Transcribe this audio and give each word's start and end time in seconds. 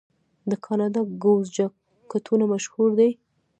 د 0.49 0.51
کاناډا 0.65 1.01
ګوز 1.23 1.45
جاکټونه 1.57 2.45
مشهور 2.53 2.89
دي. 2.99 3.11